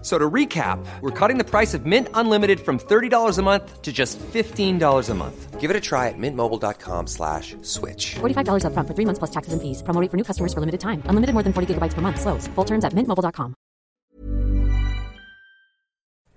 [0.00, 3.92] So to recap, we're cutting the price of Mint Unlimited from $30 a month to
[3.92, 5.60] just $15 a month.
[5.60, 8.14] Give it a try at mintmobile.com slash switch.
[8.20, 9.82] $45 upfront for three months plus taxes and fees.
[9.82, 11.02] Promo rate for new customers for limited time.
[11.10, 12.20] Unlimited more than 40 gigabytes per month.
[12.20, 12.46] Slows.
[12.54, 13.54] Full terms at mintmobile.com.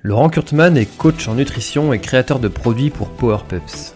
[0.03, 3.95] Laurent Kurtman est coach en nutrition et créateur de produits pour Power Peps.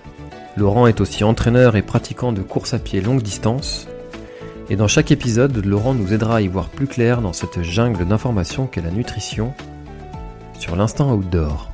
[0.55, 3.87] Laurent est aussi entraîneur et pratiquant de course à pied longue distance.
[4.67, 8.03] Et dans chaque épisode, Laurent nous aidera à y voir plus clair dans cette jungle
[8.03, 9.53] d'informations qu'est la nutrition
[10.57, 11.69] sur l'instant outdoor.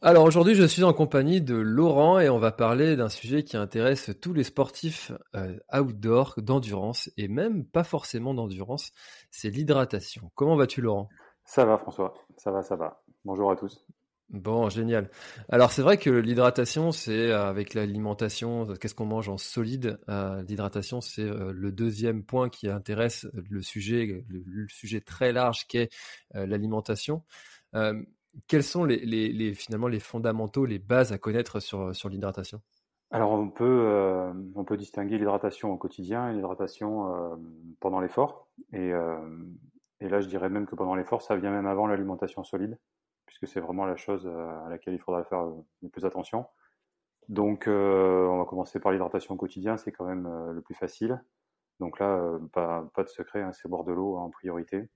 [0.00, 3.58] Alors aujourd'hui, je suis en compagnie de Laurent et on va parler d'un sujet qui
[3.58, 8.90] intéresse tous les sportifs euh, outdoor, d'endurance et même pas forcément d'endurance,
[9.30, 10.30] c'est l'hydratation.
[10.34, 11.10] Comment vas-tu Laurent?
[11.44, 13.02] Ça va François, ça va, ça va.
[13.26, 13.84] Bonjour à tous.
[14.34, 15.10] Bon, génial.
[15.48, 19.98] Alors c'est vrai que l'hydratation, c'est euh, avec l'alimentation, euh, qu'est-ce qu'on mange en solide
[20.08, 25.88] L'hydratation, c'est le deuxième point qui intéresse le sujet, le, sujet très large qu'est
[26.32, 27.22] l'alimentation
[28.48, 28.86] quels sont
[29.54, 32.60] finalement les fondamentaux, les bases à connaître sur, l'hydratation?
[33.10, 37.36] Alors on peut, euh, on peut distinguer l'hydratation au quotidien et l'hydratation euh,
[37.78, 38.48] pendant l'effort.
[38.74, 39.18] Euh,
[40.00, 42.78] et, là je dirais même que pendant l'effort, ça vient même avant l'alimentation solide,
[43.26, 45.44] puisque c'est vraiment la chose à laquelle il faudra faire
[45.82, 46.46] le plus attention.
[47.28, 51.22] Donc on va commencer par l'hydratation au quotidien, c'est quand même le plus facile.
[51.80, 54.88] Donc là, pas, de secret, hein, c'est boire de l'eau en priorité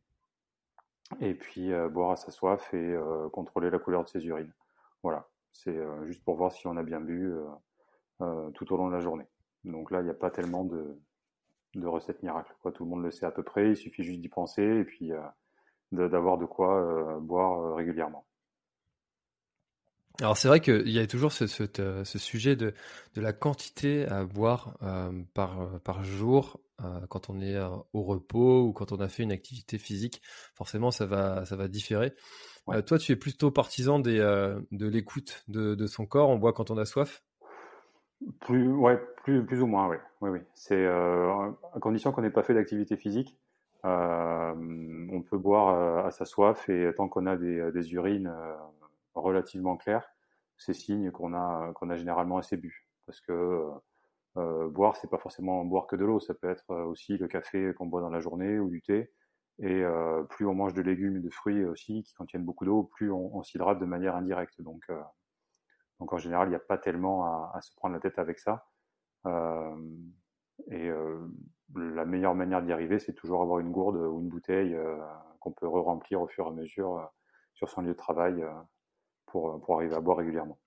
[1.20, 4.52] et puis euh, boire à sa soif et euh, contrôler la couleur de ses urines.
[5.02, 7.32] Voilà, c'est euh, juste pour voir si on a bien bu
[8.54, 9.26] tout au long de la journée.
[9.64, 10.98] Donc là, il n'y a pas tellement de,
[11.84, 12.52] recettes miracles.
[12.74, 15.12] Tout le monde le sait à peu près, il suffit juste d'y penser et puis
[15.92, 18.24] d'avoir de, quoi boire régulièrement.
[20.20, 22.74] Alors c'est vrai qu'il y a toujours ce, ce, sujet de,
[23.14, 24.76] de, la quantité à boire
[25.32, 29.24] par, par jour euh, quand on est euh, au repos ou quand on a fait
[29.24, 30.22] une activité physique,
[30.54, 32.14] forcément ça va, ça va différer.
[32.68, 36.28] Euh, toi, tu es plutôt partisan des, de l'écoute de, de, son corps.
[36.28, 37.22] On boit quand on a soif?
[38.40, 39.96] Plus, ouais, plus, plus ou moins, oui.
[40.20, 40.38] oui, oui.
[40.54, 43.38] C'est à condition qu'on n'ait pas fait d'activité physique.
[43.84, 48.32] On peut boire à sa soif et tant qu'on a des, des urines
[49.14, 50.08] relativement claires,
[50.56, 52.86] c'est signe qu'on a, qu'on a généralement assez bu.
[53.06, 53.70] Parce que
[54.36, 57.26] euh, boire, c'est pas forcément boire que de l'eau, ça peut être euh, aussi le
[57.28, 59.10] café qu'on boit dans la journée ou du thé.
[59.60, 62.84] Et euh, plus on mange de légumes et de fruits aussi qui contiennent beaucoup d'eau,
[62.84, 64.60] plus on, s'hydrate de manière indirecte.
[64.60, 64.84] Donc,
[65.98, 68.68] donc en général, il n'y a pas tellement à, se prendre la tête avec ça.
[70.70, 70.90] et
[71.74, 74.76] la meilleure manière d'y arriver, c'est toujours avoir une gourde ou une bouteille
[75.40, 77.10] qu'on peut re-remplir au fur et à mesure
[77.54, 78.44] sur son lieu de travail
[79.26, 80.58] pour, pour arriver à boire régulièrement.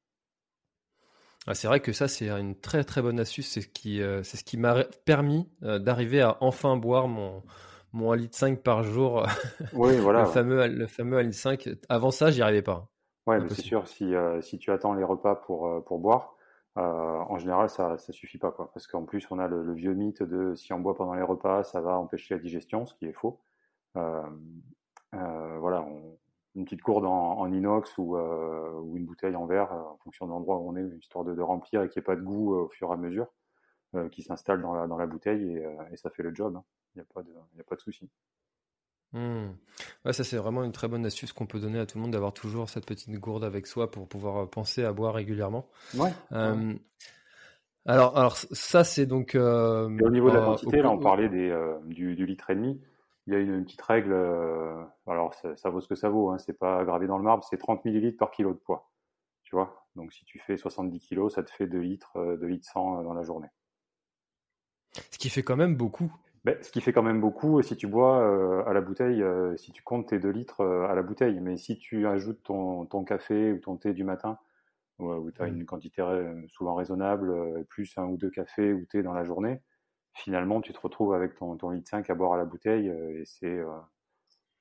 [1.48, 3.50] Ah, c'est vrai que ça, c'est une très très bonne astuce.
[3.50, 7.42] C'est ce qui, euh, c'est ce qui m'a permis euh, d'arriver à enfin boire mon,
[7.94, 9.26] mon 1,5 litre par jour.
[9.74, 10.22] Oui, voilà.
[10.22, 11.70] le, fameux, le fameux 1,5 litre 5.
[11.90, 12.88] Avant ça, j'y arrivais pas.
[13.26, 16.36] Ouais, c'est sûr, si, euh, si tu attends les repas pour, pour boire,
[16.76, 18.52] en général, ça suffit pas.
[18.52, 21.22] Quoi, parce qu'en plus, on a le, vieux mythe de si on boit pendant les
[21.22, 23.40] repas, ça va empêcher la digestion, ce qui est faux.
[23.96, 26.18] voilà, on,
[26.56, 30.26] une petite gourde en, inox ou, euh, ou, une bouteille en verre, euh, en fonction
[30.26, 32.56] de l'endroit où on est, histoire de, remplir et qu'il n'y ait pas de goût
[32.56, 33.28] euh, au fur et à mesure,
[34.12, 35.58] qui s'installe dans la, bouteille
[35.92, 36.56] et, ça fait le job.
[36.56, 36.64] Hein.
[36.96, 38.10] Il n'y a pas de souci.
[39.14, 39.50] Mmh.
[40.06, 42.12] Ouais, ça c'est vraiment une très bonne astuce qu'on peut donner à tout le monde
[42.12, 45.68] d'avoir toujours cette petite gourde avec soi pour pouvoir penser à boire régulièrement.
[45.96, 46.12] Ouais.
[47.88, 49.36] Alors, alors ça c'est donc.
[49.36, 51.54] au niveau de la quantité, là on parlait des,
[51.88, 52.80] du, du, litre et demi
[53.28, 56.38] il y a une, petite règle, euh, alors ça, vaut ce que ça vaut, hein,
[56.40, 58.92] c'est pas gravé dans le marbre, c'est 30 millilitres par kilo de poids.
[59.44, 62.48] Tu vois Donc si tu fais 70 kilos, ça te fait 2 litres, 2 euh,
[62.48, 63.50] litres 100 euh, dans la journée.
[65.12, 66.12] Ce qui fait quand même beaucoup.
[66.44, 69.24] Ben, ce qui fait quand même beaucoup si tu bois à la bouteille,
[69.58, 71.40] si tu comptes tes 2 litres à la bouteille.
[71.40, 74.40] Mais si tu ajoutes ton, ton café ou ton thé du matin,
[74.98, 76.04] où tu as une quantité
[76.48, 79.62] souvent raisonnable, plus un ou deux cafés ou thé dans la journée,
[80.14, 83.22] finalement, tu te retrouves avec ton, ton litre 5 à boire à la bouteille euh,
[83.22, 83.80] et c'est, euh,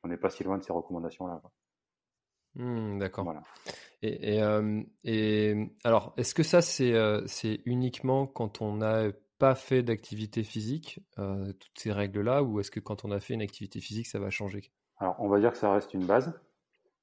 [0.03, 1.43] on n'est pas si loin de ces recommandations-là.
[2.55, 3.25] Mmh, d'accord.
[3.25, 3.43] Voilà.
[4.03, 6.94] Et, et, euh, et, alors, est-ce que ça, c'est,
[7.26, 9.11] c'est uniquement quand on a
[9.41, 13.43] pas fait d'activité physique, toutes ces règles-là, ou est-ce que quand on a fait une
[13.43, 14.71] activité physique, ça va changer?
[14.99, 16.33] Alors, on va dire que ça reste une base.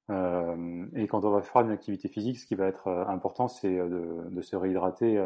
[0.08, 4.40] et quand on va faire une activité physique, ce qui va être important, c'est de,
[4.40, 5.22] se réhydrater.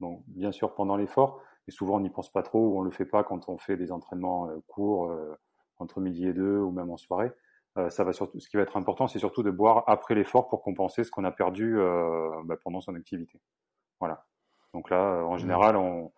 [0.00, 2.90] donc, bien sûr, pendant l'effort, et souvent on n'y pense pas trop ou on le
[2.90, 5.10] fait pas quand on fait des entraînements courts
[5.78, 7.32] entre midi et deux ou même en soirée.
[7.76, 10.48] Euh, ça va surtout, ce qui va être important, c'est surtout de boire après l'effort
[10.48, 13.40] pour compenser ce qu'on a perdu euh, bah, pendant son activité.
[14.00, 14.26] Voilà.
[14.74, 15.38] Donc là, euh, en mmh.
[15.38, 16.10] général, on,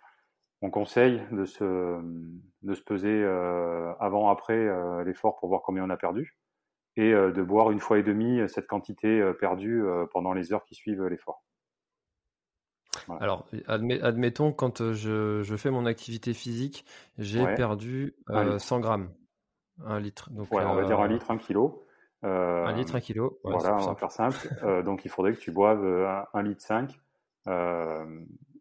[0.63, 2.01] on, conseille de se,
[2.63, 3.25] de se peser
[4.01, 4.69] avant, après
[5.05, 6.37] l'effort pour voir combien on a perdu
[6.97, 11.07] et de boire une fois et demie cette quantité perdue pendant les heures qui suivent
[11.07, 11.43] l'effort.
[13.21, 16.85] Alors, admettons, quand je, je, fais mon activité physique,
[17.19, 19.11] j'ai perdu 100 grammes.
[19.87, 20.31] Un litre.
[20.31, 21.87] Donc, on va dire un euh, litre, un kilo.
[22.25, 23.41] Euh, un litre, un kilo.
[23.45, 24.37] voilà, on va faire simple.
[24.63, 25.85] Euh, donc, il faudrait que tu boives
[26.35, 27.01] un, litre 5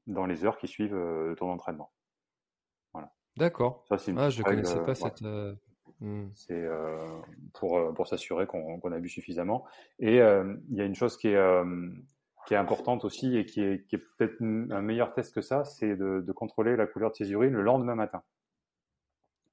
[0.10, 0.98] dans les heures qui suivent
[1.38, 1.92] ton entraînement.
[2.94, 3.12] Voilà.
[3.38, 3.86] D'accord.
[3.88, 5.22] Ça, c'est ah, je ne connaissais pas cette.
[6.02, 6.30] Hmm.
[6.34, 6.68] C'est
[7.54, 9.66] pour, pour s'assurer qu'on a bu suffisamment.
[10.00, 11.38] Et il y a une chose qui est,
[12.50, 15.64] qui est importante aussi et qui est, qui est peut-être un meilleur test que ça,
[15.64, 18.24] c'est de, de, contrôler la couleur de ses urines le lendemain matin.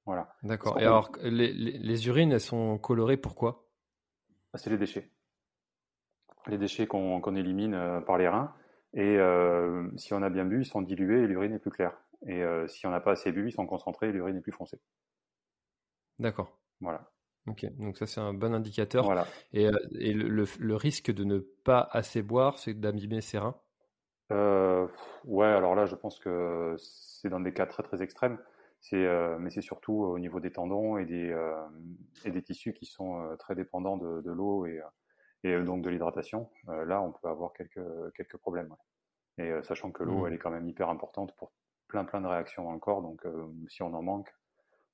[0.07, 0.33] Voilà.
[0.41, 0.79] D'accord.
[0.79, 3.67] Et alors, les, les, urines, elles sont colorées pourquoi
[4.53, 5.11] ah, C'est les déchets.
[6.47, 8.53] Les déchets qu'on élimine euh, par les reins.
[8.93, 11.97] Et euh, si on a bien bu, ils sont dilués et l'urine est plus claire.
[12.25, 14.51] Et euh, si on n'a pas assez bu, ils sont concentrés et l'urine est plus
[14.51, 14.79] foncée.
[16.19, 16.57] D'accord.
[16.81, 17.11] Voilà.
[17.47, 19.05] Ok, donc ça c'est un bon indicateur.
[19.05, 19.25] Voilà.
[19.53, 19.69] Et,
[19.99, 23.55] et le, le, risque de ne pas assez boire, c'est d'abîmer ses reins
[24.29, 28.37] Ouais, alors là je pense que c'est dans des cas très très extrêmes.
[28.93, 31.55] Euh, mais c'est surtout au niveau des tendons et des, euh,
[32.23, 34.81] et des tissus qui sont euh, très dépendants de, de l'eau et,
[35.43, 36.49] et donc de l'hydratation.
[36.67, 38.73] là, on peut avoir quelques, quelques problèmes.
[39.37, 40.27] Et sachant que l'eau, mmh.
[40.27, 41.51] elle est quand même hyper importante pour
[41.87, 43.01] plein plein de réactions dans le corps.
[43.01, 43.21] Donc,
[43.67, 44.33] si on en manque,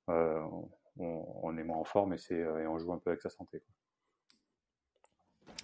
[0.08, 0.68] on,
[0.98, 3.62] on, est moins en forme et, c'est, et on joue un peu avec sa santé.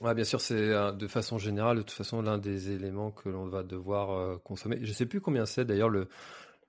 [0.00, 3.46] Ouais, bien sûr, c'est de façon générale, de toute façon, l'un des éléments que l'on
[3.46, 4.78] va devoir consommer.
[4.80, 6.08] Je sais plus combien c'est d'ailleurs le,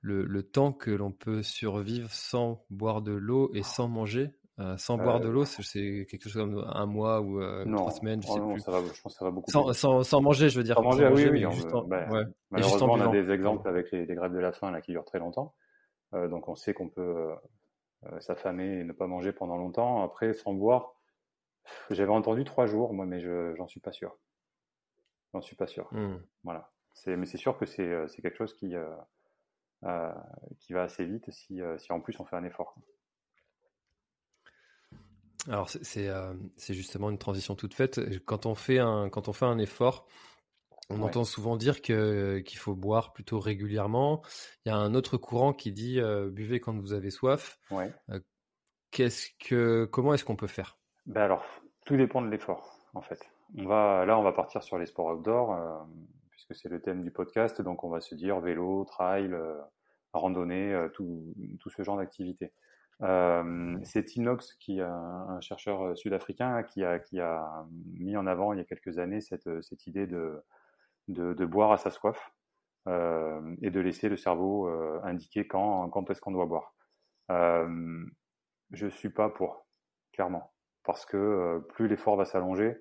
[0.02, 4.32] le, le temps que l'on peut survivre sans boire de l'eau et sans manger.
[4.62, 8.22] Euh, sans boire de l'eau, c'est quelque chose comme un mois ou euh, trois semaines,
[8.22, 8.60] je sais plus.
[8.60, 9.50] Ça va, je pense que ça va beaucoup.
[9.50, 10.76] Sans, sans, sans, manger, je veux dire.
[10.76, 11.46] Sans manger, oui, oui.
[11.88, 12.24] Bah, ouais.
[12.52, 15.06] Malheureusement, on a des exemples avec les, les, grèves de la faim là qui durent
[15.06, 15.56] très longtemps.
[16.14, 17.30] Euh, donc, on sait qu'on peut
[18.20, 20.04] s'affamer et ne pas manger pendant longtemps.
[20.04, 20.94] Après, sans boire,
[21.90, 24.16] j'avais entendu trois jours, moi, mais je j'en suis pas sûr.
[25.34, 25.88] J'en suis pas sûr.
[25.92, 26.18] Hmm.
[26.44, 26.72] Voilà.
[27.08, 30.12] Mais c'est sûr que c'est quelque chose qui euh,
[30.60, 32.76] qui va assez vite si, si en plus on fait un effort.
[35.48, 36.34] Alors c'est euh,
[36.70, 38.00] justement une transition toute faite.
[38.26, 40.08] Quand on fait un quand on fait un effort,
[40.90, 44.22] on entend souvent dire qu'il faut boire plutôt régulièrement.
[44.66, 46.00] Il y a un autre courant qui dit
[46.32, 47.60] buvez quand vous avez soif.
[47.72, 47.92] Ouais.
[48.92, 50.78] Qu'est-ce que comment est-ce qu'on peut faire?
[51.06, 51.44] Ben alors
[51.86, 53.20] tout dépend de l'effort en fait.
[53.58, 55.88] On va là on va partir sur les sports outdoor
[56.42, 57.62] puisque c'est le thème du podcast.
[57.62, 59.60] Donc on va se dire vélo, trail, euh,
[60.14, 62.52] randonnée, euh, tout, tout, ce genre d'activité.
[63.04, 68.54] Euh, c'est Inox, qui est un, chercheur sud-africain, qui a, qui a mis en avant
[68.54, 72.32] il y a quelques années cette, cette idée de, boire à sa soif
[72.88, 76.76] euh, et de laisser le cerveau euh, indiquer quand, quand est-ce qu'on doit boire.
[77.32, 78.06] Euh,
[78.72, 79.66] je suis pas pour,
[80.14, 82.78] clairement, parce que plus l'effort va s'allonger,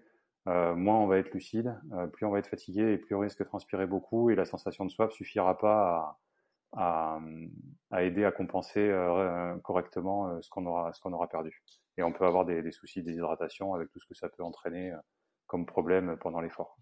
[0.48, 3.20] euh, moins on va être lucide, euh, plus on va être fatigué et plus on
[3.20, 6.18] risque de transpirer beaucoup et la sensation de soif suffira pas à,
[6.72, 7.18] à,
[7.98, 11.62] aider à compenser euh, correctement ce qu'on aura, ce aura perdu.
[11.96, 14.42] Et on peut avoir des, des soucis de déshydratation avec tout ce que ça peut
[14.42, 14.92] entraîner
[15.46, 16.78] comme problème pendant l'effort.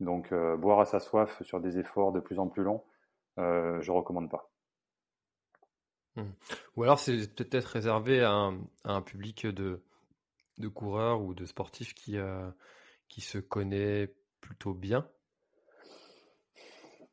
[0.00, 2.84] Donc boire à sa soif sur des efforts de plus en plus longs,
[3.36, 4.50] je recommande pas.
[6.16, 6.22] Mmh.
[6.76, 8.50] Ou alors c'est peut-être réservé à
[8.84, 9.82] un, public de
[10.58, 12.50] de coureurs ou de sportifs qui, euh,
[13.08, 15.08] qui se connaît plutôt bien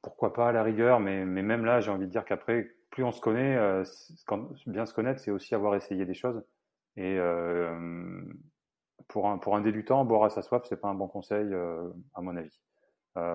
[0.01, 3.03] Pourquoi pas à la rigueur, mais, mais même là, j'ai envie de dire qu'après, plus
[3.03, 3.83] on se connaît, euh,
[4.25, 6.43] quand, bien se connaître, c'est aussi avoir essayé des choses.
[6.97, 8.23] Et euh,
[9.07, 11.53] pour, un, pour un débutant, boire à sa soif, c'est pas un bon conseil,
[12.15, 12.59] à mon avis.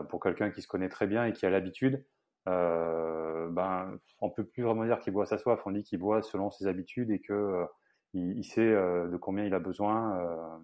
[0.09, 2.05] pour quelqu'un qui se connaît très bien et qui a l'habitude,
[2.47, 5.61] ben, on peut plus vraiment dire qu'il boit à sa soif.
[5.65, 7.67] On dit qu'il boit selon ses habitudes et que
[8.17, 10.59] il, sait euh, de combien il a besoin euh,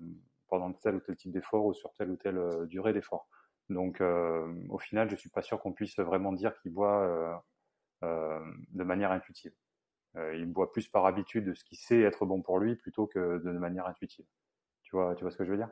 [0.48, 3.28] pendant tel ou tel type d'effort ou sur telle ou telle euh, durée d'effort.
[3.68, 7.42] Donc, au final, je suis pas sûr qu'on puisse vraiment dire qu'il boit
[8.02, 9.52] de manière intuitive.
[10.16, 13.38] il boit plus par habitude de ce qu'il sait être bon pour lui plutôt que
[13.38, 14.26] de manière intuitive.
[14.82, 15.70] Tu vois, tu vois ce que je veux dire?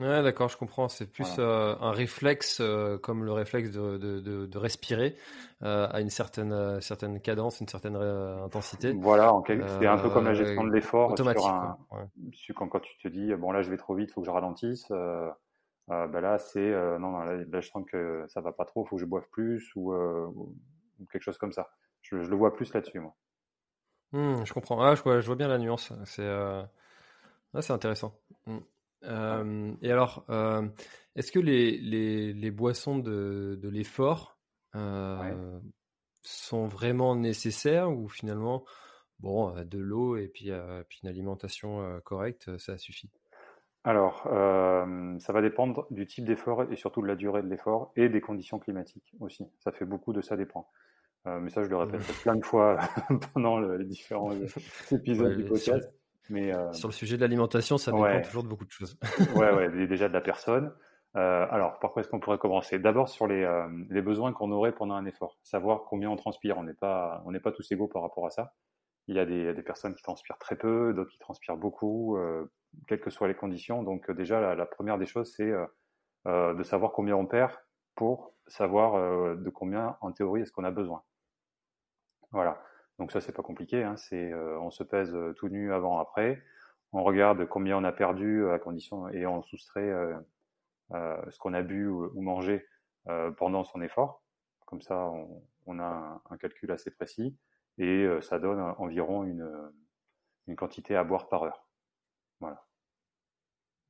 [0.00, 0.88] Ouais, d'accord, je comprends.
[0.88, 5.14] C'est plus euh, un réflexe, euh, comme le réflexe de, de, de, respirer
[5.62, 8.92] euh, à une certaine, certaine cadence, une certaine intensité.
[8.98, 11.12] Voilà, c'est un peu comme la gestion de l'effort.
[11.12, 11.44] Automatique.
[12.56, 14.32] quand, quand, tu te dis, bon là je vais trop vite, il faut que je
[14.32, 14.90] ralentisse.
[15.88, 18.96] Ben là, c'est non, non là, je sens que ça va pas trop, il faut
[18.96, 20.54] que je boive plus ou, ou
[21.10, 21.68] quelque chose comme ça.
[22.02, 23.16] Je, je le vois plus là-dessus, moi.
[24.12, 24.80] Mmh, je comprends.
[24.80, 25.92] Ah, je vois, je vois bien la nuance.
[26.04, 26.28] C'est
[27.60, 28.14] c'est intéressant.
[28.46, 28.58] Mmh.
[29.04, 30.68] Euh, et alors, euh,
[31.16, 34.38] est-ce que les, les, les, boissons de, de l'effort
[34.74, 35.60] euh,
[36.22, 38.64] sont vraiment nécessaires ou finalement,
[39.18, 40.50] bon, de l'eau et puis,
[40.88, 43.10] puis une alimentation correcte, ça suffit?
[43.84, 44.22] Alors,
[45.18, 48.20] ça va dépendre du type d'effort et surtout de la durée de l'effort et des
[48.20, 49.46] conditions climatiques aussi.
[49.58, 50.68] Ça fait beaucoup de ça dépend.
[51.24, 52.78] mais ça, je le répète plein de fois
[53.34, 54.32] pendant les différents
[54.92, 55.90] épisodes du podcast.
[56.30, 58.98] Mais, euh, Sur le sujet de l'alimentation, ça dépend toujours de beaucoup de choses.
[59.36, 60.72] ouais, ouais, déjà de la personne.
[61.16, 62.78] Euh, alors, par quoi est-ce qu'on pourrait commencer?
[62.78, 66.56] D'abord sur les, euh, les besoins qu'on aurait pendant un effort, savoir combien on transpire.
[66.56, 68.54] On n'est pas, on n'est pas tous égaux par rapport à ça.
[69.10, 72.50] Il y a des, personnes qui transpirent très peu, d'autres qui transpirent beaucoup, euh,
[72.86, 73.82] quelles que soient les conditions.
[73.82, 75.52] Donc déjà, la, première des choses, c'est
[76.26, 77.52] euh, de savoir combien on perd
[77.94, 81.02] pour savoir de combien, en théorie, est-ce qu'on a besoin.
[82.32, 82.62] Voilà.
[83.00, 83.82] Donc ça, c'est pas compliqué.
[83.82, 83.94] Hein.
[84.12, 86.42] Euh, on se pèse euh, tout nu avant, après.
[86.92, 89.90] On regarde combien on a perdu euh, à condition et on soustrait
[90.90, 92.66] ce qu'on a bu ou, mangé
[93.36, 94.22] pendant son effort.
[94.66, 95.10] Comme ça,
[95.66, 97.36] on a un, calcul assez précis
[97.80, 99.50] et ça donne environ une,
[100.46, 101.66] une quantité à boire par heure.
[102.38, 102.64] Voilà.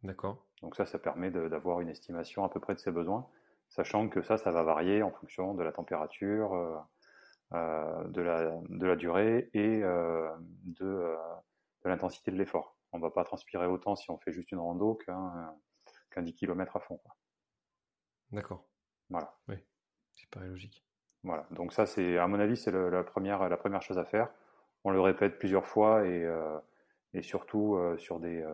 [0.03, 0.47] D'accord.
[0.63, 3.29] Donc ça, ça permet d'avoir une estimation à peu près de ses besoins,
[3.69, 6.87] sachant que ça, ça va varier en fonction de la température,
[7.53, 11.17] euh, de, la, de la durée et euh, de, euh,
[11.85, 12.77] de l'intensité de l'effort.
[12.93, 15.53] On ne va pas transpirer autant si on fait juste une rando qu'un
[16.13, 17.01] qu'un 10 km à fond.
[18.31, 18.69] D'accord.
[19.09, 19.37] Voilà.
[19.49, 19.57] Oui,
[20.13, 20.87] c'est pas logique.
[21.23, 21.47] Voilà.
[21.51, 24.31] Donc ça, c'est à mon avis, c'est la première la première chose à faire.
[24.85, 26.27] On le répète plusieurs fois et
[27.13, 28.45] et surtout sur des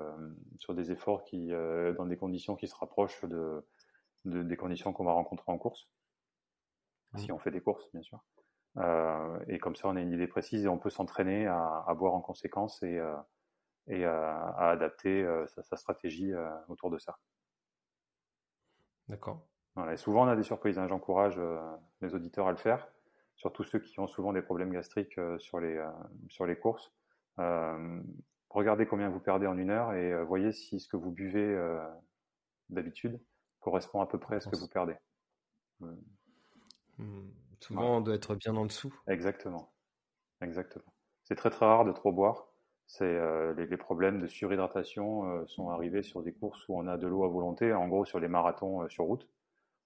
[0.58, 1.49] sur des efforts qui
[1.96, 3.64] dans des conditions qui se rapprochent de,
[4.25, 5.88] de des conditions qu'on va rencontrer en course.
[7.12, 7.18] Mmh.
[7.18, 8.20] Si on fait des courses, bien sûr.
[8.78, 11.94] Euh, et comme ça, on a une idée précise et on peut s'entraîner à, à,
[11.94, 13.16] boire en conséquence et, euh,
[13.87, 16.32] et à, à adapter euh, sa, sa, stratégie
[16.68, 17.18] autour de ça.
[19.08, 19.46] D'accord.
[19.76, 20.78] Voilà, et souvent, on a des surprises.
[20.78, 20.88] Hein.
[20.88, 21.40] J'encourage
[22.00, 22.88] les auditeurs à le faire,
[23.37, 25.78] surtout ceux qui ont souvent des problèmes gastriques sur, les,
[26.28, 26.92] sur les courses.
[28.50, 31.54] regardez combien vous perdez en une heure et voyez si ce que vous buvez
[32.71, 33.21] d'habitude
[33.61, 34.97] correspond à peu près à ce que vous perdez.
[36.99, 37.28] Hmm.
[37.61, 38.95] Souvent, on doit être bien en dessous.
[39.09, 39.73] Exactement.
[40.40, 40.92] Exactement.
[41.25, 42.49] C'est très très rare de trop boire.
[42.87, 46.97] C'est euh, les, problèmes de surhydratation euh, sont arrivés sur des courses où on a
[46.97, 49.26] de l'eau à volonté, en gros sur les marathons euh, sur route,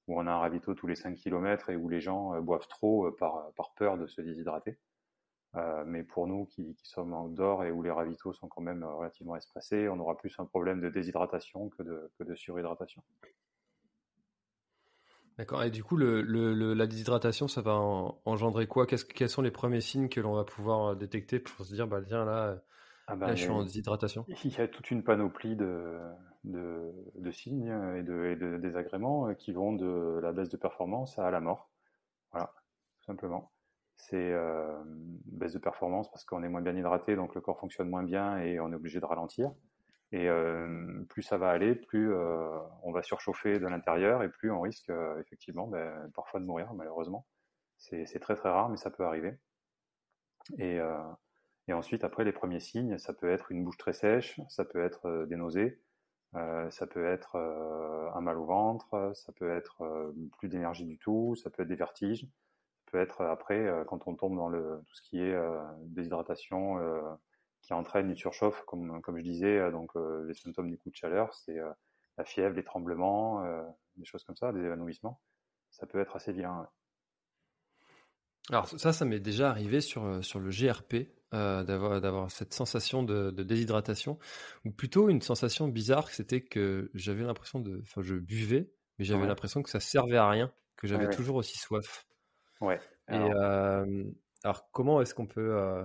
[0.07, 3.11] où on a un ravito tous les 5 km et où les gens boivent trop
[3.13, 4.79] par, par peur de se déshydrater.
[5.87, 8.85] mais pour nous qui, qui sommes en outdoor et où les ravitaux sont quand même
[8.85, 13.03] relativement espacés, on aura plus un problème de déshydratation que de, que de surhydratation.
[15.41, 15.63] D'accord.
[15.63, 17.73] Et du coup, le, le, la déshydratation, ça va
[18.27, 18.87] engendrer quoi?
[18.87, 22.03] Quels sont les premiers signes que l'on va pouvoir euh, détecter pour se dire, bah
[22.07, 22.63] tiens, là,
[23.11, 25.99] ah bah, je suis en déshydratation Il y a toute une panoplie de,
[26.45, 30.57] de, de signes et de, et de, désagréments euh, qui vont de la baisse de
[30.57, 31.71] performance à la mort.
[32.31, 32.53] Voilà,
[33.01, 33.51] tout simplement.
[33.97, 34.81] C'est euh,
[35.27, 38.39] baisse de performance parce qu'on est moins bien hydraté, donc le corps fonctionne moins bien
[38.39, 39.53] et on est obligé de ralentir.
[40.13, 42.49] Et euh, plus ça va aller, plus euh,
[42.83, 44.91] on va surchauffer de l'intérieur et plus on risque
[45.21, 47.27] effectivement ben, parfois de mourir, malheureusement.
[47.77, 49.39] C'est très très rare, mais ça peut arriver.
[50.59, 50.79] Et,
[51.71, 54.83] et, ensuite, après, les premiers signes, ça peut être une bouche très sèche, ça peut
[54.83, 55.81] être des nausées,
[56.33, 57.37] ça peut être
[58.15, 61.77] un mal au ventre, ça peut être plus d'énergie du tout, ça peut être des
[61.77, 65.37] vertiges, ça peut être après, quand on tombe dans le, tout ce qui est
[65.87, 66.79] déshydratation,
[67.63, 70.91] qui entraîne une surchauffe, comme, comme je disais, euh, donc euh, les symptômes du coup
[70.91, 71.71] de chaleur, c'est euh,
[72.19, 73.43] la fièvre, les tremblements,
[73.97, 75.23] des choses comme ça, des évanouissements.
[75.71, 76.69] Ça peut être assez vilain.
[78.51, 83.31] Alors ça, ça m'est déjà arrivé sur, sur le GRP, d'avoir, d'avoir cette sensation de,
[83.31, 84.19] déshydratation,
[84.65, 87.81] ou plutôt une sensation bizarre, c'était que j'avais l'impression de...
[87.83, 91.59] Enfin, je buvais, mais j'avais l'impression que ça servait à rien, que j'avais toujours aussi
[91.59, 92.07] soif.
[92.61, 92.81] Ouais.
[93.07, 93.87] Alors...
[93.87, 94.07] Et
[94.43, 95.85] alors comment est-ce qu'on peut...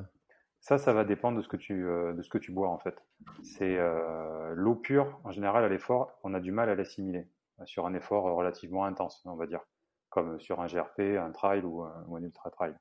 [0.65, 2.79] Ça, ça va dépendre de ce que tu, euh, de ce que tu bois en
[2.79, 2.97] fait.
[3.43, 7.27] C'est euh, l'eau pure, en général, à l'effort, on a du mal à l'assimiler
[7.65, 9.61] sur un effort relativement intense, on va dire,
[10.09, 12.73] comme sur un GRP, un trail ou, un ultra trail,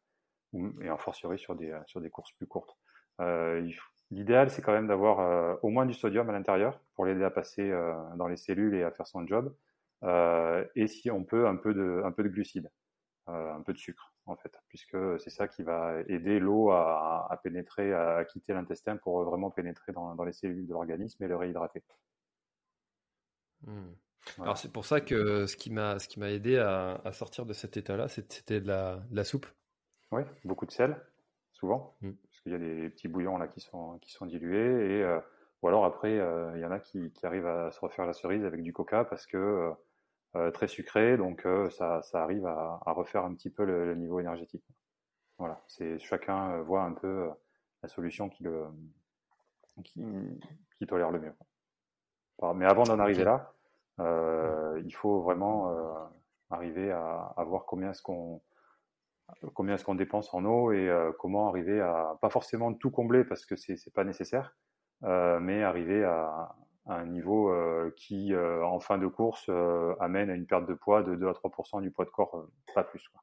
[0.81, 2.77] et en fortiori sur des, sur des courses plus courtes.
[3.21, 3.69] Euh,
[4.11, 7.73] L'idéal, c'est quand même d'avoir au moins du sodium à l'intérieur pour l'aider à passer
[8.17, 9.53] dans les cellules et à faire son job.
[10.77, 12.71] et si on peut, un peu de, un peu de glucides,
[13.27, 17.93] un peu de sucre en fait, puisque c'est ça qui va aider l'eau à, pénétrer,
[17.93, 21.83] à, quitter l'intestin pour vraiment pénétrer dans, les cellules de l'organisme et le réhydrater.
[23.63, 23.93] Mmh.
[24.41, 27.53] Alors c'est pour ça que ce qui m'a ce qui m'a aidé à, sortir de
[27.53, 29.47] cet état-là, c'était de la, soupe.
[30.15, 30.97] Oui, beaucoup de sel,
[31.53, 32.13] souvent, mmh.
[32.13, 35.19] parce qu'il y a des petits bouillons là qui sont qui sont dilués et euh,
[35.63, 38.45] ou alors après euh, il y en a qui, arrivent à se refaire la cerise
[38.45, 39.73] avec du coca parce que
[40.37, 44.21] euh, très sucré, donc ça, ça, arrive à, à, refaire un petit peu le, niveau
[44.21, 44.65] énergétique.
[45.39, 47.29] Voilà, c'est chacun voit un peu
[47.83, 48.67] la solution qui le
[49.83, 50.05] qui,
[50.79, 51.35] qui tolère le mieux.
[52.55, 53.53] Mais avant d'en arriver là,
[54.01, 55.95] euh, il faut vraiment euh,
[56.51, 58.41] arriver à, à, voir combien est-ce qu'on
[59.55, 63.25] combien est-ce qu'on dépense en eau et euh, comment arriver à pas forcément tout combler
[63.25, 64.57] parce que c'est pas nécessaire,
[65.03, 66.55] mais arriver à,
[66.87, 70.67] à un niveau euh, qui, euh, en fin de course, euh, amène à une perte
[70.69, 73.09] de poids de 2 à 3% du poids de corps, pas plus.
[73.09, 73.23] Quoi.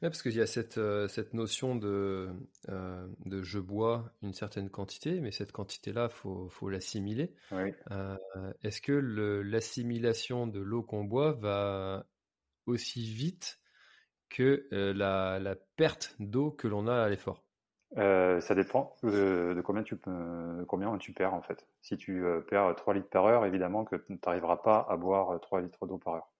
[0.00, 2.30] parce qu'il y a cette, cette notion de,
[2.68, 7.34] de je bois une certaine quantité, mais cette quantité-là, il faut, faut l'assimiler.
[7.50, 7.72] Oui.
[8.62, 12.06] Est-ce que l'assimilation de l'eau qu'on boit va
[12.66, 13.58] aussi vite
[14.32, 17.44] que la, la perte d'eau que l'on a à l'effort
[17.98, 19.98] euh, ça dépend de, combien tu
[20.66, 21.66] combien tu perds en fait.
[21.82, 25.38] Si tu euh, perds 3 litres par heure, évidemment que tu n'arriveras pas à boire
[25.40, 26.32] 3 litres d'eau par heure.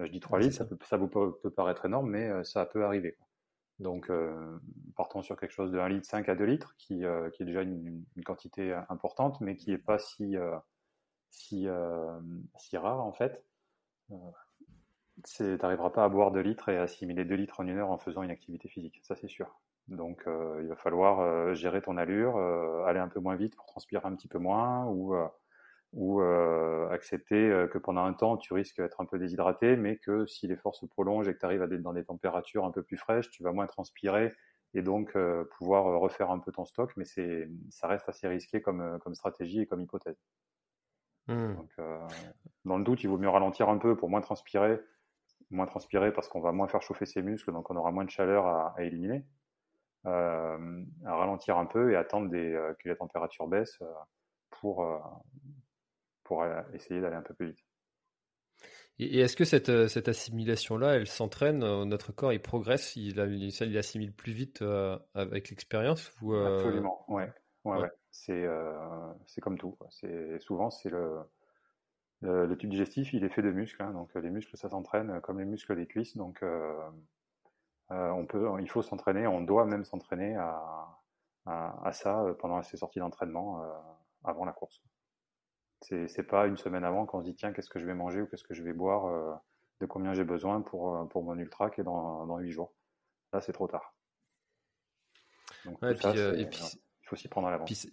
[0.00, 2.84] Euh, je dis 3 litres, ça, peut, ça vous peut, paraître énorme, mais ça peut
[2.84, 3.16] arriver.
[3.78, 4.12] Donc
[4.94, 7.62] partons sur quelque chose de 1 litre 5 à 2 litres, qui, qui est déjà
[7.62, 10.36] une, une, quantité importante, mais qui est pas si
[11.30, 11.66] si
[12.58, 13.42] si rare en fait.
[15.24, 17.90] Tu n'arriveras pas à boire 2 litres et à assimiler 2 litres en une heure
[17.90, 19.60] en faisant une activité physique, ça c'est sûr.
[19.90, 23.56] Donc, euh, il va falloir euh, gérer ton allure, euh, aller un peu moins vite
[23.56, 25.14] pour transpirer un petit peu moins, ou,
[25.92, 30.46] ou accepter que pendant un temps, tu risques d'être un peu déshydraté, mais que si
[30.46, 32.96] l'effort se prolonge et que tu arrives à être dans des températures un peu plus
[32.96, 34.32] fraîches, tu vas moins transpirer
[34.72, 35.18] et donc
[35.58, 39.62] pouvoir refaire un peu ton stock, mais c'est, ça reste assez risqué comme, comme stratégie
[39.62, 40.16] et comme hypothèse.
[41.26, 41.54] Mmh.
[41.54, 41.70] Donc,
[42.64, 44.80] dans le doute, il vaut mieux ralentir un peu pour moins transpirer,
[45.50, 48.10] moins transpirer parce qu'on va moins faire chauffer ses muscles, donc on aura moins de
[48.10, 49.24] chaleur à éliminer.
[50.06, 53.92] Euh, à ralentir un peu et attendre des, euh, que la température baisse euh,
[54.48, 54.86] pour,
[56.24, 57.58] pour essayer d'aller un peu plus vite.
[58.98, 64.12] Et est-ce que cette, cette assimilation-là, elle s'entraîne Notre corps, il progresse, il, il assimile
[64.12, 64.62] plus vite
[65.14, 67.30] avec l'expérience ou Absolument, ouais.
[67.64, 67.90] ouais, ouais.
[68.10, 68.46] C'est
[69.26, 69.78] c'est comme tout.
[70.40, 71.20] Souvent c'est le,
[72.22, 75.38] le, tube digestif, il est fait de muscles, hein, donc les muscles ça s'entraîne comme
[75.38, 76.42] les muscles des cuisses, donc
[77.92, 80.86] euh, on peut, il faut s'entraîner, on doit même s'entraîner à,
[81.46, 83.68] à, ça euh, pendant ces sorties d'entraînement euh,
[84.24, 84.80] avant la course.
[85.80, 88.26] C'est, pas une semaine avant qu'on se dit tiens qu'est-ce que je vais manger ou
[88.26, 89.40] qu'est-ce que je vais boire,
[89.80, 92.74] de combien j'ai besoin pour, pour mon ultra qui est dans, dans 8 jours.
[93.32, 93.94] Là c'est trop tard.
[95.64, 97.66] Donc, il faut s'y prendre à l'avance.
[97.66, 97.90] Puis,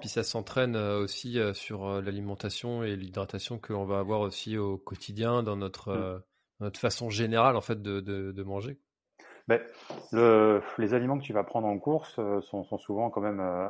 [0.00, 5.42] puis, ça s'entraîne aussi sur l'alimentation et l'hydratation que l'on va avoir aussi au quotidien
[5.42, 6.22] dans notre, mmh.
[6.60, 8.78] notre façon générale en fait de, de, de manger
[9.48, 9.60] ben,
[10.12, 13.40] le, les aliments que tu vas prendre en course euh, sont, sont, souvent quand même
[13.40, 13.68] euh,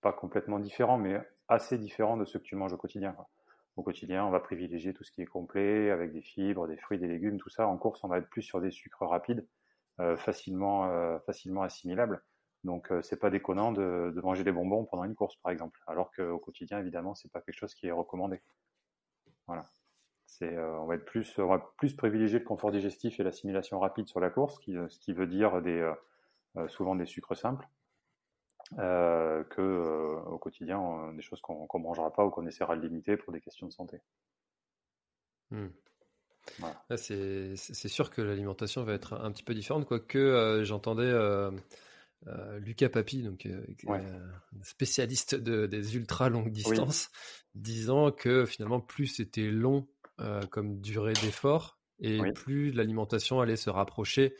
[0.00, 3.12] pas complètement différents, mais assez différents de ceux que tu manges au quotidien.
[3.12, 3.28] Quoi.
[3.76, 6.98] Au quotidien, on va privilégier tout ce qui est complet, avec des fibres, des fruits,
[6.98, 7.66] des légumes, tout ça.
[7.66, 9.46] En course, on va être plus sur des sucres rapides,
[10.00, 12.22] euh, facilement, euh, facilement assimilables.
[12.64, 15.80] Donc, c'est pas déconnant de, de, manger des bonbons pendant une course, par exemple.
[15.86, 18.40] Alors qu'au quotidien, évidemment, c'est pas quelque chose qui est recommandé.
[19.46, 19.66] Voilà.
[20.42, 24.06] Euh, on va être plus, on va plus privilégier le confort digestif et l'assimilation rapide
[24.08, 25.94] sur la course, ce qui veut dire des, euh,
[26.56, 27.68] euh, souvent des sucres simples,
[28.76, 33.32] que au quotidien des choses qu'on ne mangera pas ou qu'on essaiera de limiter pour
[33.32, 34.00] des questions de santé.
[35.50, 35.68] Hmm.
[36.96, 41.12] C'est sûr que l'alimentation va être un petit peu différente, quoique j'entendais
[42.60, 43.48] Lucas Papi, donc
[44.62, 47.10] spécialiste des ultra longues distances,
[47.54, 49.86] disant que finalement plus c'était long
[50.20, 54.36] euh, comme durée d'effort et plus l'alimentation allait se rapprocher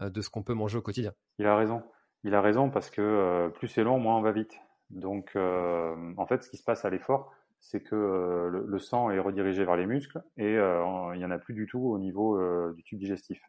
[0.00, 1.12] euh, de ce qu'on peut manger au quotidien.
[1.38, 1.82] Il a raison.
[2.24, 4.58] Il a raison parce que euh, plus c'est long, moins on va vite.
[4.90, 9.64] Donc, en fait, ce qui se passe à l'effort, c'est que le, sang est redirigé
[9.64, 12.38] vers les muscles et il n'y en a plus du tout au niveau
[12.74, 13.40] du tube digestif.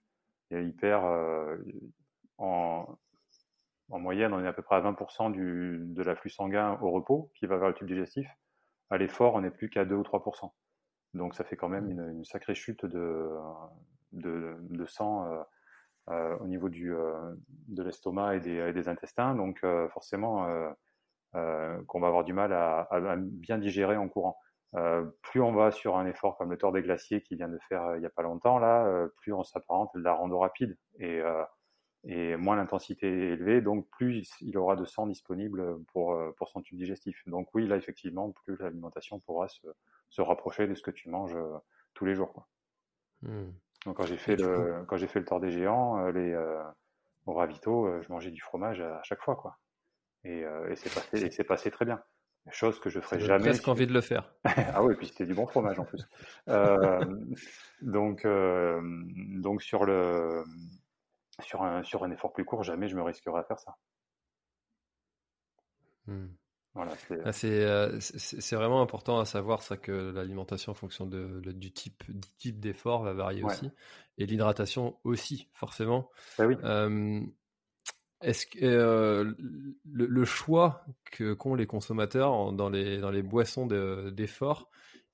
[0.52, 1.04] Et il perd
[2.38, 2.98] en,
[3.94, 7.32] en, moyenne, on est à peu près à 20% du, de l'afflux sanguin au repos
[7.36, 8.28] qui va vers le tube digestif.
[8.90, 10.52] À l'effort, on n'est plus qu'à 2 ou 3%.
[11.14, 13.30] Donc ça fait quand même une, sacrée chute de,
[14.12, 15.28] de, sang
[16.10, 16.94] euh, au niveau du,
[17.68, 19.36] de l'estomac et des, des, intestins.
[19.36, 20.48] Donc forcément,
[21.34, 24.38] qu'on va avoir du mal à, à, bien digérer en courant.
[25.22, 27.96] plus on va sur un effort comme le tort des glaciers qui vient de faire
[27.96, 30.78] il n'y a pas longtemps, là, plus on s'apparente de la rando rapide.
[31.00, 31.22] Et
[32.06, 36.50] et moins l'intensité est élevée, donc plus il aura de sang disponible pour, euh, pour
[36.50, 37.24] son tube digestif.
[37.28, 39.68] Donc oui, là effectivement, plus l'alimentation pourra se,
[40.10, 41.58] se, rapprocher de ce que tu manges euh,
[41.94, 42.34] tous les jours.
[42.34, 42.48] Quoi.
[43.22, 43.46] Mmh.
[43.86, 46.36] Donc quand j'ai fait le quand fait le tort des géants, euh, les
[47.26, 49.58] au ravito, je mangeais du fromage à chaque fois quoi.
[50.26, 52.02] Et, et c'est passé et passé très bien.
[52.52, 53.46] Chose que je ferais jamais.
[53.46, 54.34] Presque envie de le faire.
[54.44, 56.06] ah oui, puis c'était du bon fromage en plus.
[57.82, 58.28] donc
[59.42, 60.44] donc sur le
[61.42, 63.76] sur un, sur un effort plus court, jamais je me risquerais à faire ça.
[66.08, 66.28] Hmm.
[66.76, 66.94] Voilà,
[67.24, 72.04] ah, euh, c'est vraiment important à savoir ça que l'alimentation en fonction de, du type
[72.40, 73.70] type d'effort va varier aussi
[74.18, 76.10] et l'hydratation aussi forcément.
[76.40, 76.58] Bah oui.
[78.24, 79.34] Est-ce que euh,
[79.86, 84.70] le, choix que qu'ont les consommateurs dans les dans les boissons d'effort